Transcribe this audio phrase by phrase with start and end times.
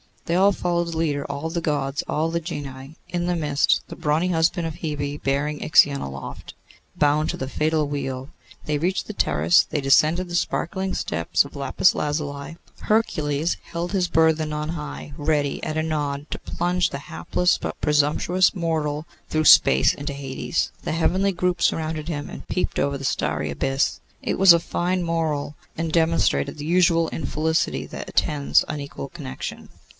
[0.25, 3.97] They all followed the leader, all the Gods, all the genii; in the midst, the
[3.97, 6.53] brawny husband of Hebe bearing Ixion aloft,
[6.95, 8.29] bound to the fatal wheel.
[8.65, 12.57] They reached the terrace; they descended the sparkling steps of lapis lazuli.
[12.79, 17.79] Hercules held his burthen on high, ready, at a nod, to plunge the hapless but
[17.81, 20.71] presumptuous mortal through space into Hades.
[20.81, 23.99] The heavenly group surrounded him, and peeped over the starry abyss.
[24.23, 29.69] It was a fine moral, and demonstrated the usual infelicity that attends unequal connection.